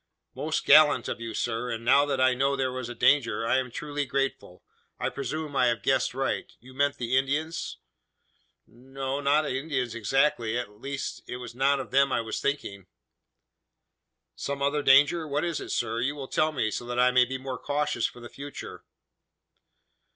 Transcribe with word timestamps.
"Most 0.33 0.65
gallant 0.65 1.07
of 1.07 1.21
you, 1.21 1.35
sir; 1.35 1.69
and 1.69 1.85
now 1.85 2.07
that 2.07 2.19
I 2.19 2.33
know 2.33 2.55
there 2.55 2.71
was 2.71 2.87
danger, 2.95 3.45
I 3.45 3.59
am 3.59 3.69
truly 3.69 4.03
grateful. 4.07 4.63
I 4.99 5.09
presume 5.09 5.55
I 5.55 5.67
have 5.67 5.83
guessed 5.83 6.15
aright: 6.15 6.53
you 6.59 6.73
meant 6.73 6.97
the 6.97 7.15
Indians?" 7.15 7.77
"No; 8.65 9.19
not 9.21 9.45
Indians 9.45 9.93
exactly 9.93 10.57
at 10.57 10.71
least, 10.81 11.21
it 11.27 11.37
was 11.37 11.53
not 11.53 11.79
of 11.79 11.91
them 11.91 12.11
I 12.11 12.19
was 12.21 12.41
thinking." 12.41 12.87
"Some 14.35 14.63
other 14.63 14.81
danger? 14.81 15.27
What 15.27 15.43
is 15.45 15.61
it, 15.61 15.69
sir? 15.69 15.99
You 15.99 16.15
will 16.15 16.27
tell 16.27 16.51
me, 16.51 16.71
so 16.71 16.83
that 16.87 16.97
I 16.99 17.11
may 17.11 17.25
be 17.25 17.37
more 17.37 17.59
cautious 17.59 18.07
for 18.07 18.19
the 18.21 18.27
future?" 18.27 18.83